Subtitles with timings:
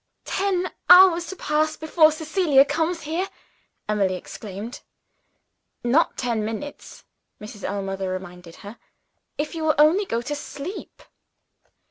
[0.25, 3.29] "Ten hours to pass before Cecilia comes here!"
[3.87, 4.81] Emily exclaimed.
[5.83, 7.03] "Not ten minutes,"
[7.39, 7.63] Mrs.
[7.63, 8.79] Ellmother reminded her,
[9.37, 11.03] "if you will only go to sleep."